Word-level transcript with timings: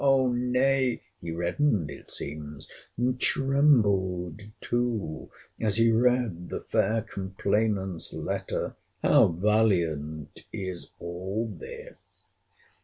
Nay, 0.03 1.03
he 1.21 1.29
reddened, 1.31 1.91
it 1.91 2.09
seems: 2.09 2.67
and 2.97 3.19
trembled 3.19 4.41
too! 4.59 5.29
as 5.59 5.77
he 5.77 5.91
read 5.91 6.49
the 6.49 6.61
fair 6.61 7.03
complainant's 7.03 8.11
letter.—How 8.11 9.27
valiant 9.27 10.45
is 10.51 10.89
all 10.99 11.49
this! 11.55 12.23